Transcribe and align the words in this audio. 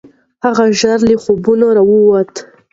هغه 0.43 0.63
ژر 0.79 0.99
له 1.09 1.15
خوبونو 1.23 1.67
راووت. 1.77 2.33